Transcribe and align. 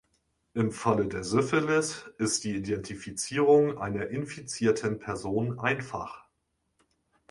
Im 0.55 0.71
Falle 0.71 1.05
der 1.05 1.23
Syphilis 1.23 2.09
ist 2.17 2.43
die 2.43 2.55
Identifizierung 2.55 3.77
einer 3.77 4.07
infizierten 4.07 4.97
Person 4.97 5.59
einfach. 5.59 6.23